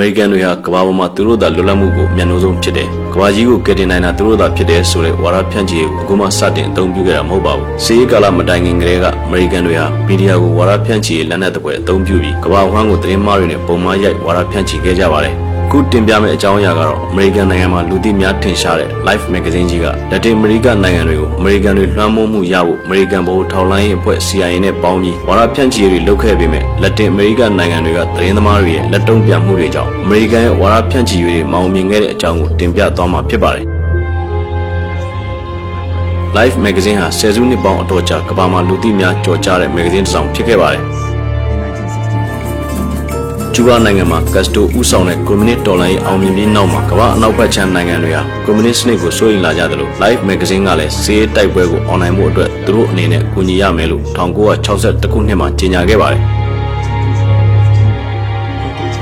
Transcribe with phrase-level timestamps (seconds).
[0.00, 15.34] မေရိကန်တွေဟာကမ္ဘာပေါ်မှာသူတို့သာလွတ်လပ်မှုကိုအမြန်ဆုံးဖြစ်တယ်ကမ္ဘာကြီးကိုကယ်တင်နိုင်တာသူတို့သာဖြစ်တယ်ဆိုတဲ့ဝါဒဖြန့်ချီရေးကိုအခုမှစတင်အသုံးပြုခဲ့တာမဟုတ်ပါဘူးစီးရီးကာလမတိုင်ခင်ကတည်းကအမေရိကန်တွေဟာမီဒီယာကိုဝါဒဖြန့်ချီရေးလက်နက်တစ်ပွဲအသုံးပြုပြီးကမ္ဘာ့ဝမ်းကိုသတင်းမှားတွေနဲ့ပုံမှန်ရိုက်ဝါဒဖြန့်ချီခဲ့ကြပါတယ်
[15.72, 33.64] ခုတင်ပြမယ့်အကြောင်းအရာကတော့အမေရိကန်နိုင်ငံမှာလူသိများထင်ရှားတဲ့ Life Magazine ကြီးကလက်တင်အမေရိကနိုင်ငံတွေကိုအမေရိကန်တွေလွှမ်းမိုးမှုရဖို့အမေရိကန်ဗဟိုထောက်လှမ်းရေးအဖွဲ့ CIA နဲ့ပေါင်းပြီးဝါဒဖြန့်ချီရေးတွေလုပ်ခဲ့ပေမဲ့လက်တင်အမေရိကနိုင်ငံတွေကသတင်းသမားတွေရဲ့လက်တုံ့ပြန်မှုတွေကြောင့်အမေရိကန်ရဲ့ဝါဒဖြန့်ချီရေးတွေမောင်မြင်ခဲ့တဲ့အကြောင်းကိုတင်ပြသွားမှာဖြစ်ပါတယ်။
[36.36, 40.84] Life Magazine ဟာဆယ်စုနှစ်ပေါင်းအတော်ကြာကမ္ဘာမှာလူသိများကြော်ကြားတဲ့ magazine တစ်စောင်ဖြစ်ခဲ့ပါတယ်။
[43.54, 56.22] ကျူးဘားနိုင်ငံမှာကတ်စတိုဥဆောင်တဲ့ကွန်မြူနစ်တော်လှန်ရေးအောင်မြင်ပြီးနောက်မှာကမ္ဘာအနောက်ဘက်ခြမ်းနိုင်ငံတွေဟာကွန်မြူနစ်စနစ်ကိုစိုးရိမ်လာကြသလို Life Magazine ကလည်းစီးရဲတိုက်ပွဲကိုအွန်လိုင်းမှုအတွက်သူတို့အနေနဲ့ကူညီရမယ်လို့1962ခုနှစ်မှာကြေညာခဲ့ပါတယ်။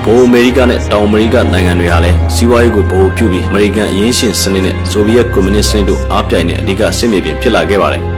[0.05, 8.02] ဘိုးအမေရိကနဲ့တောင်အမေရိကနိုင်ငံတွေဟာလည်းစီးပွားရေးကိုဗဟိုပြုပြီးအမေရိကန်အရင်းရှင်စနစ်နဲ့ဆိုဗီယက်ကွန်မြူနစ်စနစ်တို့အားပြိုင်တဲ့အဓိကစစ်မြေပြင်ဖြစ်လာခဲ့ပါတယ်။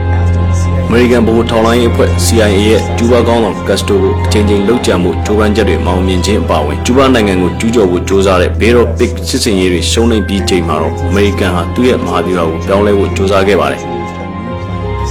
[0.91, 13.83] မေရိကန်ဗဟိုထောက်လှမ်းရေးအဖွဲ့ CIA ရဲ့ကျူးဘားကောင်းဆောင်ကတ်စတိုကိုအချိန်ချင်းလှုပ်ကြံမှုကြိုးပမ်းချက်တွေမောင်မြင်ခြင်းအပါအဝင်ကျူးဘားနိုင်ငံကိုကျူးကျော်ဖို့ကြိုးစားတဲ့ဘေးရော့ပစ်စစ်စင်ရေးတွေရှုံးနိမ့်ပြီးချိန်မှာတော့အမေရိကန်ဟာသူ့ရဲ့မဟာဗျူဟာကိုပြောင်းလဲဖို့ကြိုးစားခဲ့ပါတယ်။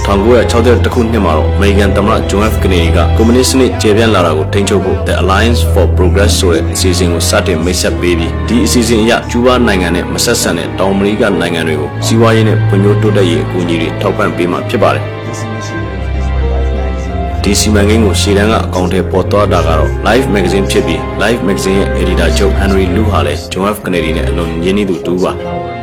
[0.05, 17.15] 1960ခုနှစ်မှာတော့အမေရိကန်သမ္မတဂျွန် F ကနေဒီကကွန်မြူနစ်စနစ်ကျေပြန့်လာတာကိုထိန်းချုပ်ဖို့ The Alliance for Progress ဆိုတဲ့အစီအစဉ်ကိုစတင်မိတ်ဆက်ပေးပြီးဒီအစီအစဉ်အရကျူးဘားနိုင်ငံနဲ့မဆက်ဆံတဲ့တောင်အမေရိကနိုင်ငံတွေကိုစီးပွားရေးနဲ့ဖွံ့ဖြိုးတိုးတက်ရေးအကူအညီတွေထောက်ပံ့ပေးမှာဖြစ်ပါတယ်။ This initiative is by Life Magazine.
[17.43, 24.11] ဒီစီမံကိန်းကိုရှေ့တန်းကအကောင့်ထဲပေါ်သွားတာကတော့ Live Magazine ဖြစ်ပြီး Live Magazine ရဲ့ editor ချုပ် Henry Lu ဟာလည်း John F Kennedy
[24.17, 25.80] နဲ့အလွန်ရင်းနှီးသူတူပါ Washington, D.C.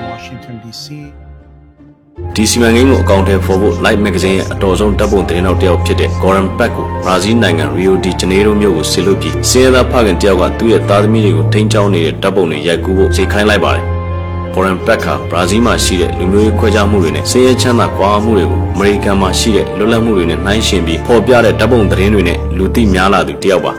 [2.41, 13.85] ဒီစီမံကိန်းကိုအကောင့်ထဲပေါ်ဖို့ Live Magazine ရဲ့အတော်ဆုံးတပ်ပုံသတင်းတော်တစ်ယောက်ဖြစ်တဲ့ Goran Pack ကိုဘရာဇီးနိုင်ငံ Rio de Janeiro မြို့ကိုဆေလွတ်ပြီးစင်းရသားဖခင်တစ်ယောက်ကသူ့ရဲ့သားသမီးတွေကိုထိန်းချောင်းနေတဲ့တပ်ပုံတွေရိုက်ကူးဖို့စိတ်ခိုင်းလိုက်ပါတယ်
[14.55, 23.73] Foreign Pack ဟာဘရာဇီးမှာရှိတဲ့လူမျိုးရေးခွဲခြားမှုတွေနဲ့ဆင်းရဲချမ်းသာကွာမှုတွေကိုအမေရိကန်မှာရှိတဲ့လွတ်လပ်မှုတွေနဲ့နှိုင်းယှဉ်ပြီးဖော်ပြတဲ့ဓာတ်ပုံသတင်းတွေနဲ့လူသိများလာသူတစ်ယောက်ပါ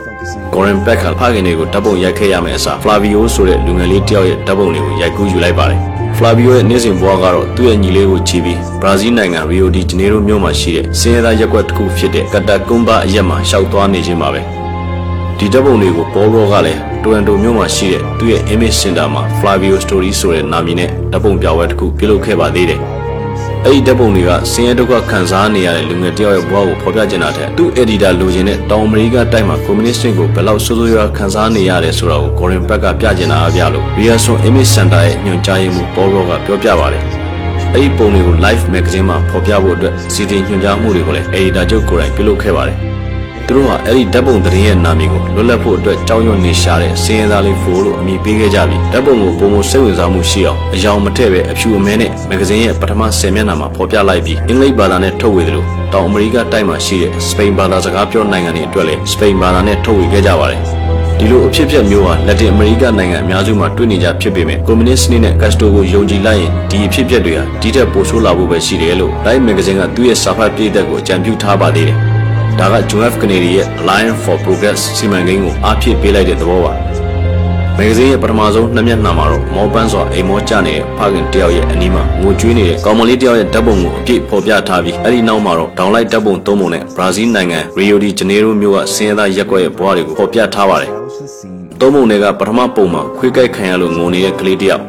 [0.53, 5.81] Goran Pack ဟာဖခင်တွေကိုဓာတ်ပုံရိုက်ခဲ့ရမယ့်အစား Flavio ဆိုတဲ့လူငယ်လေးတစ်ယောက်ရဲ့ဓာတ်ပုံတွေကိုရိုက်ကူးယူလိုက်ပါတယ်။
[6.21, 14.41] Flavio ရဲ့နေ့စဉ်ဘဝကတော့သူ့ရဲ့ညီလေးကိုချီပြီးဘရာဇီးနိုင်ငံ Rio de Janeiro မြို့မှာရှိတဲ့ဆင်းရဲသားရပ်ကွက်တစ်ခုဖြစ်တဲ့ Catacumba အရက်မှာရှောက်သွားနေခြင်းပါပဲ။
[15.37, 22.81] ဒီဓာတ်ပုံတွေကိုပေါ်ရောကလည်းတိုရန်တိုမြို့မှာရှိတဲ့သူ့ရဲ့ image center မှာ Flavio Story ဆိုတဲ့နာမည်နဲ့ဓာတ်ပုံပြပွဲတစ်ခုပြုလုပ်ခဲ့ပါသေးတယ်။
[23.65, 37.03] အဲ့ဒီဓာတ်ပုံတွေကဆင်းရဲဒုက္ခခံစားနေရတဲ့လူငယ်တစ်ယောက်ရဲ့ဘဝကိုဖော်ပြချင်တာတဲ့သူ့ editor လိုချင်တဲ့တောင်အမေရိကတိုက်မှာ communist ကိုဘယ်လောက်ဆိုးဆိုးရွားရွားခံစားနေရတယ်ဆိုတာကို Gorin Beck ကပြချင်တာအပြလို့ Riason Image Center ရဲ့ညွှန်ကြားရေးမှူး Paul Rock ကပြောပြပါတယ်။
[37.73, 42.79] အဲ့ဒီပုံတွေကို Live Magazine မှာဖော်ပြဖို့အတွက်စီစဉ်ညွှန်ကြားမှုတွေကိုလည်း editor ချုပ်ကိုယ်တိုင်ပြုလုပ်ခဲ့ပါတယ်။
[43.49, 60.61] သူတို့ဟာအဲ့ဒီဓာတ်ပုံသတင်းရဲ့နာမည်ကိုလွတ်လပ်ဖို့အတွက်ကြောင်းရွံ့နေရှာတဲ့စင်းရဲသားလေးဖိုလို့အမည်ပေးခဲ့ကြပြီးဓာတ်ပုံကိုပုံမစိတ်ဝင်စားမှုရှိအောင်အယောင်မထည့်ပဲအဖြူအမဲနဲ့မဂဇင်းရဲ့ပထမ10မျက်နှာမှာဖော်ပြလိုက်ပြီးအင်္ဂလိပ်ဘာသာနဲ့ထုတ်ဝေတယ်လို့တောင်အမေရိကတိုက်မှာရှိတဲ့စပိန်ဘာသာစကားပြောနိုင်ငံတွေအတွက်လည်းစပိန်ဘာသာနဲ့ထုတ်ဝေခဲ့ကြပါတယ်
[61.19, 72.18] ဒီလိုအဖြစ်အပျက်မျိုးဟာလက်တင်အမေရိကနိုင်ငံအများစုမှာတွေ့နေကြဖြစ်ပေမဲ့ကွန်မြူနစ်စနစ်နဲ့ကတ်စတိုကိုယုံကြည်လိုက်ရင်ဒီအဖြစ်အပျက်တွေဟာဒီထက်ပိုဆိုးလာဖို့ပဲရှိတယ်လို့ Life Magazine ကသူ့ရဲ့စာဖတ်ပြည်သက်ကိုအကြံပြုထားပါသေးတယ်
[72.59, 76.73] ဒါက John F Kennedy ရဲ့ Alliance for Progress စီမံကိန်းကိုအားဖြည့်ပေးလိုက်တဲ့သဘောပါ။
[77.77, 94.83] မဂ္ဂဇင်းရဲ့ပထမဆုံးနှစ်မျက်နှာမှာတော့မောပန်းစွာအိမ်မောကျနေတဲ့ဖခင်တယောက်ရဲ့အနီးမှာငိုကြွေးနေတဲ့ကောင်မလေးတယောက်ရဲ့ဓာတ်ပုံကိုအပြည့်ဖော်ပြထားပြီးအဲ့ဒီနောက်မှာတော့ဒေါင်လိုက်ဓာတ်ပုံသုံးပုံနဲ့ဘရာဇီးနိုင်ငံ Rio de Janeiro မြို့ကဆင်းရဲသားရက်ကွက်ရဲ့ဘဝတွေကိုဖော်ပြထားပါတယ် Those who seen ။သုံးပုံတွေကပထမပုံမှာခွေးကိုက်ခံရလို့ငိုနေတဲ့ကလေးတယောက်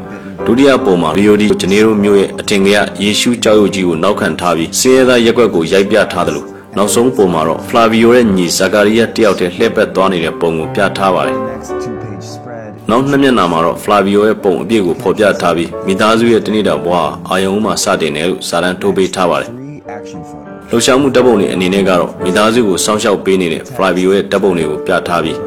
[0.47, 12.71] ဒုတိယပုံမှာ Rio de Janeiro မြို့ရဲ့အထင်ကရယေရှုကြောက်ရွံ့ကြီးကိုနောက်ခံထားပြီးဆင်းရဲသားရက်ကွက်ကိုရိုက်ပြထားတယ်လို့ နောက်ဆုံးပုံမှာတော့ Flavio ရဲ့ညီဇာကာရီယာတယောက်တည်းလှည့်ပတ်သွားနေတဲ့ပုံကိုပြထားပါတယ် next two-page spread.
[12.91, 20.69] နောက်နှစ်မျက်နှာမှာတော့ Flavio ရဲ့ပုံအပြည့်ကိုဖော်ပြထားပြီးမိသားစုရဲ့တနေ့တာဘဝဟာအာယုံမှစတင်တယ်လို့စာတမ်းထုတ်ပေးထားပါတယ် Three action photos.
[20.71, 25.39] လှူရှားမှုတပ်ပုံတွေအနေနဲ့ကတော့မိသားစုကိုစောင့်ရှောက်ပေးနေတဲ့ Flavio ရဲ့တပ်ပုံတွေကိုပြထားပြီး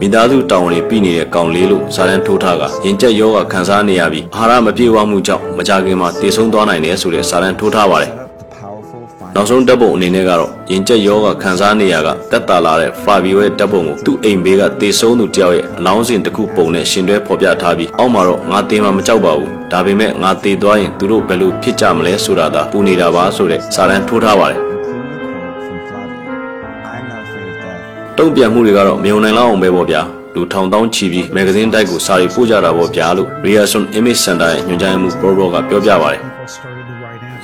[0.00, 8.23] မိသားစုတောင်းတွေပြီးနေတဲ့ကောင်လေးလို့စာတမ်းထိုးထားကရင်ကျက်ယောဂခံစားနေရပြီးအာဟာရမပြေဝမှုကြောင့်မကြခင်မှာတည်ဆုံသွားနိုင်တယ်ဆိုတဲ့စာတမ်းထိုးထားပါတယ် The powerful final
[9.36, 26.22] နောက်ဆုံးတပ်ပုံအနေနဲ့ကတော့ရင်ကျက်ယောဂခံစားနေရကတက်တာလာတဲ့ Flavio ရဲ့တပ်ပုံကိုသူ့အိမ်ဘေးကတေဆုံးသူတယောက်ရဲ့အလောင်းစင်တစ်ခုပုံနဲ့ရှင်တွဲဖော်ပြထားပြီးအောက်မှာတော့ငါတေမှာမကြောက်ပါဘူးဒါပေမဲ့ငါတေသွားရင်သူတို့ဘယ်လိုဖြစ်ကြမလဲဆိုတာသာပူနေတာပါဆိုတဲ့စာတမ်းထိုးထားပါတယ် including a quote from Flavio.
[26.92, 28.18] I'm not afraid of death.
[28.18, 30.02] တုံ့ပြန်မှုတွေကတော့မယုံနိုင်လောက်အောင်ပဲပေါ့ဗျာ
[30.34, 36.73] လူထောင်တောင်းချီပြီးမဂ္ဂဇင်းတိုက်ကိုစာရီပို့ကြတာပေါ့ဗျာလို့ Reason Image Center ရဲ့ညွှန်ကြားရေးမှူး Paul Rock ကပြောပြပါတယ်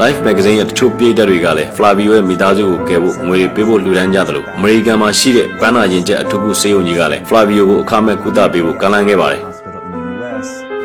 [0.02, 9.81] Life Magazine ရဲ့တချို့ပြည်သက်တွေကလည်း Flavio ရဲ့မိသားစုကိုကယ်ဖို့ငွေတွေပေးဖို့လှူဒန်းကြတယ်လို့အမေရိကန်မှာရှိတဲ့ဘန်းနာရင်ကျက်အထူးကုဆေးရုံကြီးကလည်း Flavio ကိုအခမဲ့ကုသပေးဖို့ကမ်းလှမ်းခဲ့ပါတယ် Hospital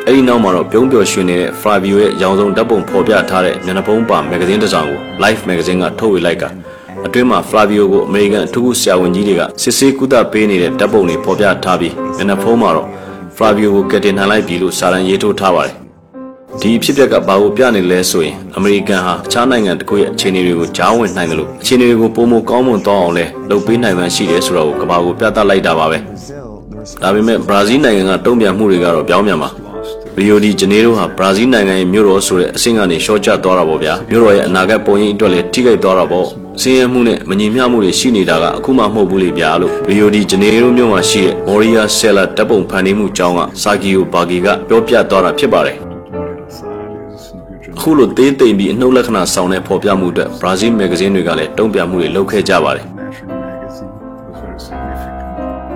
[0.06, 6.44] အဲဒီနောက်မှာတော့ပြုံးပျော်ရွှင်နေတဲ့ Flavio ရဲ့ရောင်စုံဓာတ်ပုံဖော်ပြထားတဲ့မျက်နှာဖုံးပါမဂ္ဂဇင်းတစ်စောင်ကို Life Magazine ကထုတ်ဝေလိုက်က
[7.06, 12.88] အတွင်းမှာ Flavio ကိုအမေရိကန်အထူးဆရာဝန်ကြီးတွေကစစ်ဆေးကုသပေးနေတဲ့ဓာတ်ပုံတွေဖော်ပြထားပြီးမျက်နှာဖုံးမှာတော့
[13.36, 15.76] Flavio ကိုကယ်တင်နိုင်လိုက်ပြီလို့စာရန်ရေးထိုးထားပါတယ်။
[16.60, 29.50] ဒီအဖြစ်အပျက်ကဘာကိုပြနေလဲဆိုရင်အမေရိကန်ဟာအခြားနိုင်ငံတစ်ခုရဲ့အခြေအနေတွေကိုကြားဝင်နိုင်တယ်လို့အခြေအနေတွေကိုပုံမကောင်းမွန်သွားအောင်လဲလုပ်ပေးနိုင်မှရှိတယ်ဆိုတော့ကဘာကိုပြသလိုက်တာပါပဲ။ Brazil, the response ဒါပေမဲ့ဘရာဇီးနိုင်ငံကတုံ့ပြန်မှုတွေကတော့ပြောင်းပြန်ပါ
[30.18, 36.26] ရီယိုဒီဂျနေရိုဟာဘရာဇီးနိုင်ငံရဲ့မြို့တော်ဆိုတဲ့အဆင့်ကနေရှော့ချသွားတာပေါ့ဗျာမြို့တော်ရဲ့အနာဂတ်ပုံရိပ်အတွက်လည်းထိခိုက်သွားတာပေါ့
[36.62, 45.85] စင်းရဲမှုနဲ့မညီမျှမှုတွေရှိနေတာကအခုမှမဟုတ်ဘူးလေဗျာလို့ရီယိုဒီဂျနေရိုမြို့မှာရှိတဲ့မော်ရီယာဆယ်လာတပ်ပုံဖန်တီးမှုကျောင်းကဆာဂီယိုဘာဂီကပြောပြသွားတာဖြစ်ပါတယ်
[47.86, 52.84] အခုလိုသေးသိမ့်ပြီးအနှုတ်လက္ခဏာဆောင်တဲ့ဖော်ပြမှုအတွက်ဘရာဇီးမဂ္ဂဇင်းတွေကလည်းတုံ့ပြန်မှုတွေလုပ်ခဲ့ကြပါတယ်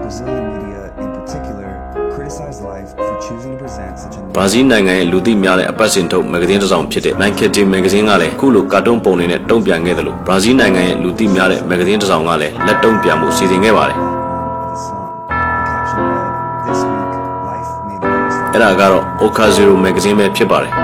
[0.03, 1.69] Brazilian media in particular
[2.15, 15.11] criticized Life for choosing to present such a ဘရာဇီးနိုင်ငံရဲ့လူသိများတဲ့အပတ်စဉ်ထုတ်မဂ္ဂဇင်းတစ်စောင်ဖြစ်တဲ့ Marketing မဂ္ဂဇင်းကလည်းအခုလိုကာတွန်းပုံတွေနဲ့တုံ့ပြန်ခဲ့တယ်လို့ဘရာဇီးနိုင်ငံရဲ့လူသိများတဲ့မဂ္ဂဇင်းတစ်စောင်ကလည်းလက်တုံ့ပြန်မှုစီစဉ်ခဲ့ပါတယ် with a song.
[15.31, 16.33] The caption read,
[16.67, 17.13] This week,
[17.51, 18.35] Life made the news.
[18.53, 20.75] အဲ့ဒါကတော့ Oka Zero မဂ္ဂဇင်းပဲဖြစ်ပါတယ်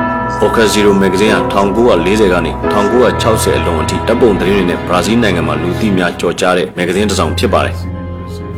[0.44, 2.52] Oka Zero မဂ္ဂဇင်းဟာ1940ကနေ
[3.02, 7.76] 1960အလွန်အထိတပ်ပုံသတင်းတွေနဲ့ဘရာဇီးနိုင်ငံမှာလူသိများကြော်ကြားတဲ့မဂ္ဂဇင်းတစ်စောင်ဖြစ်ပါတယ်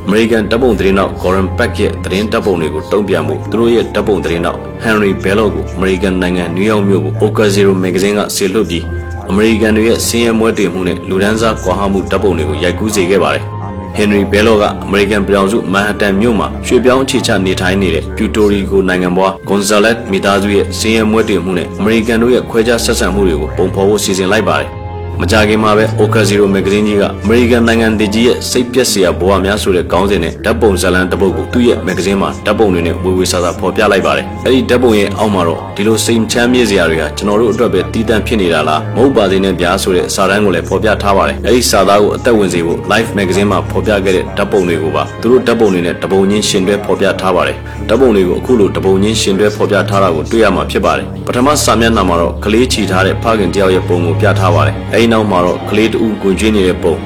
[0.07, 8.85] အမေရိကန်တပ်ပုံသတင်းနောက် Goran Pack ရဲ့သတင်းတပ်ပုံတွေကိုတုံ့ပြန်မှုသူတို့ရဲ့တပ်ပုံသတင်းနောက် Henry Bello ကိုအမေရိကန်နိုင်ငံနယူးယောက်မြို့ကို Oka Zero မဂ္ဂဇင်းကဆေလွတ်ပြီး
[9.31, 13.47] အမေရိကန်တွေရဲ့စင်းရဲမွဲတေမှုနဲ့လူဒန်းစားကွာဟမှုတပ်ပုံတွေကိုရိုက်ကူးစေခဲ့ပါတယ်။
[13.99, 24.71] Henry Bello ကအမေရိကန်ပြည်ထောင်စုမန်ဟတ်တန်မြို့မှာရွှေ့ပြောင်းအခြေချနေထိုင်နေတဲ့ Puerto Rico နိုင်ငံပွား Gonzalez မိသားစုရဲ့စင်းရဲမွဲတေမှုနဲ့အမေရိကန်တို့ရဲ့ခွဲခြားဆက်ဆံမှုတွေကိုပုံဖော်ဖို့စီစဉ်လိုက်ပါတယ်။
[25.21, 47.57] မကြခင်မှာပဲ Oka Zero မဂ္ဂဇင်းကြီးကအမေရိကန်နိုင်ငံတည်ကြီးရဲ့စိတ်ပျက်စရာဘဝများဆိုတဲ့ခေါင်းစဉ်နဲ့ဓာတ်ပုံဇာတ်လမ်းတစ်ပုဒ်ကိုသူ့ရဲ့မဂ္ဂဇင်းမှာဓာတ်ပုံတွေနဲ့ဝေဝေဆာဆာဖော်ပြလိုက်ပါတယ်။အဲဒီဓာတ်ပုံရဲ့အောက်မှာတော့ဒီလိုစိတ်ချမ်းမြေ့စရာတွေဟာကျွန်တော်တို့အတွက်ပဲတည်တံ့ဖြစ်နေတာလားမဟုတ်ပါသေးနဲ့ဗျာဆိုတဲ့စာတမ်းကိုလည်းဖော်ပြထားပါတယ်။အဲဒီစာသားကိုအသက်ဝင်စေဖို့ Life Magazine မှာဖော်ပြခဲ့တဲ့ဓာတ်ပုံတွေကိုပါသူတို့ဓာတ်ပုံတွေနဲ့တပုံချင်းရှင်တွဲဖော်ပြထားပါတယ်။
[47.89, 56.97] ဓာတ်ပုံတွေကိုအခုလိုတပုံချင်းရှင်တွဲဖော်ပြထားတာကိုတွေ့ရမှာဖြစ်ပါတယ်။ပထမစာမျက်နှာမှာတော့ကလေးချီထားတဲ့ဖခင်တယောက်ရဲ့ပုံကိုပြထားပါတယ်။အဲဒီနောက်မှာတော့ကလေးတူကိုကျွေးနေတဲ့ပုံ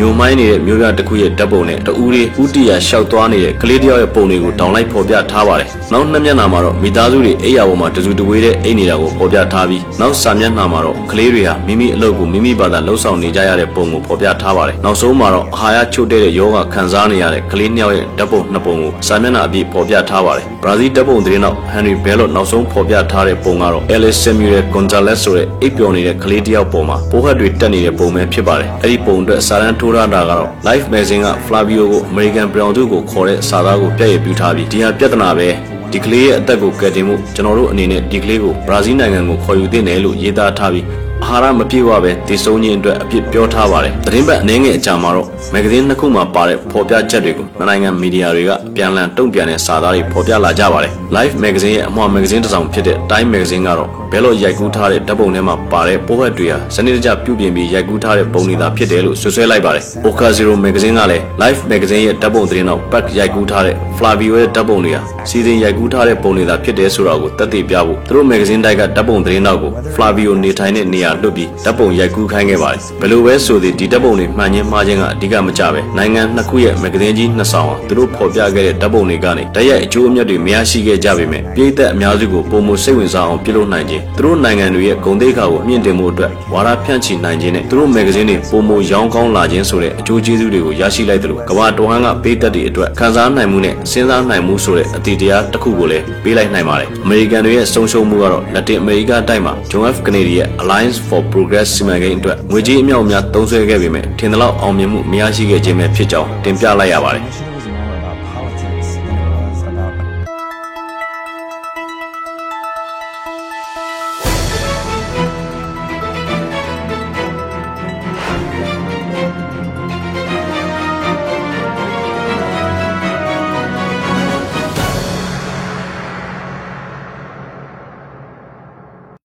[0.00, 32.70] ညုံမိုင်းနေတဲ့မျိုးပြတစ်ခုရဲ့ဓာတ်ပုံနဲ့တူတွေဥတီယာရှောက်သွားနေတဲ့ကလေးတယောက်ရဲ့ပုံတွေကိုတောင်းလိုက်ဖော်ပြထားပါတယ်။နောက်နှစ်မျက်နှာမှာတော့မိသားစုတွေအိယာပေါ်မှာတစုတဝေးတဲ့အိတ်နေတာကိုဖော်ပြထားပြီးနောက်စာမျက်နှာမှာတော့ကလေးတွေဟာမိမိအလုပ်ကိုမိမိဘာသာလှုပ်ဆောင်နေကြရတဲ့ပုံကိုဖော်ပြထားပါတယ်။နောက်ဆုံးမှာတော့အာဟာရချို့တဲ့ယောဂခံစားနေရတဲ့ကလေးနှစ်ယောက်ရဲ့ဓာတ်ပုံနှစ်ပုံကိုစာမျက်နှာအပြည့်ဖော်ပြထားပါတယ်။ဘရာဇီးဓာတ်ပုံသတင်းနောက် Henry Bello နောက်ဆုံးဖော်ပြထားတဲ့ပုံကတော့ Alice Samuel Gonzalez ဆိုတဲ့အိပ်ပျော်နေတဲ့ကလေးတစ်ယောက်ပုံမှာပိုးဟက်တွေတက်နေတဲ့ပုံပဲဖြစ်ပါတယ်။အဲဒီပုံအတွက်စာရန်ထိုးထားတာကတော့ Life Magazine က Flavio ကို American Brown
[32.76, 35.48] တို့ကိုခေါ်တဲ့စာသားကိုပြည့်ရပြထားပြီးဒီဟာပြဿနာပဲ
[35.92, 40.86] ဒီကလေးရဲ့အသက်ကိုကယ်တင်မှုကျွန်တော်တို့အနေနဲ့ဒီကလေးကိုဘရာဇီးနိုင်ငံကိုခေါ်ယူသင့်တယ်လို့ရေးသားထားပြီး
[41.24, 63.06] အာဟာရမပြည့်ဝပဲတည်ဆုံးခြင်းအတွက်အပြစ်ပြောထားပါတယ်။သတင်းပတ်အနည်းငယ်အကြာမှာတော့မဂ္ဂဇင်းနှစ်ခုမှာပါတဲ့ဖော်ပြချက်တွေကိုနှစ်နိုင်ငံမီဒီယာတွေကအပြန်အလှန်တုံ့ပြန်တဲ့စာသားတွေဖော်ပြလာကြပါတယ်။ Life Magazine ရဲ့အမွှာမဂ္ဂဇင်းတစ်စောင်ဖြစ်တဲ့ Time Magazine ကတော့ဘဲလို့ရိုက်ကူးထားတဲ့ဓာတ်ပုံထဲမှာပါတဲ့ပိုးဟက်တွေဟာစနစ်တကျပြုပြင်ပြီးရိုက်ကူးထားတဲ့ပုံတွေသာဖြစ်တယ်လို့ဆွဆွဲလိုက်ပါတယ်။ Oka Zero Magazine ကလည်း Life Magazine ရဲ့ဓာတ်ပုံသတင်းတော့ Pack
[63.18, 100.48] ရိုက်ကူးထားတဲ့ Flavio ရဲ့ဓာတ်ပုံတွေဟာစီစဉ်ရိုက်ကူးထားတဲ့ပုံတွေသာဖြစ်တယ်ဆိုတာကိုသက်သေပြဖို့သူတို့ magazine တိုက်ကဓာတ်ပုံသတင်းတော့ကို Flavio နေထိုင်တဲ့နေရာလွတ်ပြီးဓာတ်ပုံရိုက်ကူးခိုင်းခဲ့ပါတယ်။ဘယ်လိုပဲဆိုသည်ဒီဓာတ်ပုံတွေမှန်ချင်းမှားချင်းကအဓိကမကြပဲနိုင်ငံနှစ်ခုရဲ့ magazine ကြီးနှစ်ဆောင်ဟာသူတို့ဖော်ပြခဲ့တဲ့ဓာတ်ပုံတွေကနေတရက်အကျိုးအမြတ်တွေမရရှိခဲ့ကြပေမဲ့ပြည်သက်အများစုကိုပုံမစိတ်ဝင်စားအောင်ပြုလုပ်နိုင်ခြင်းသူတို့နိုင်ငံတွေရဲ့ဂုဏ်သိက္ခာကိုအမြင့်တင်မှုအတွက်ဝါဒဖြန့်ချီနိုင်ခြင်းနဲ့သူတို့ magazine တွေပုံမရောင်းကောင်းလာခြင်းဆိုတဲ့အကျိုးကျေးဇူးတွေကိုရရှိလိုက်တယ်လို့ကမ္ဘာတဝန်းကပြည်သက်တွေအတွက်ခံစားနိုင်မှုနဲ့စဉ်းစားနိုင်မှုဆိုတဲ့အတည်တရားတစ်ခုကိုလည်းပေးလိုက်နိုင်ပါတယ်အမေရိကန်တွေရဲ့ဆုံးရှုံးမှုကတော့လက်တင်အမေရိကတိုက်မှာ John F Kennedy ရဲ့
[100.62, 107.45] Alliance for Progress စီမံကိန်းအတွက်ငွေကြေးအမြောက်အများသုံးစွဲခဲ့ပေမဲ့ထင်သလောက်အောင်မြင်မှုမရရှိခဲ့ခြင်းပဲဖြစ်ကြောင်းတင်ပြလိုက်ရပါတယ်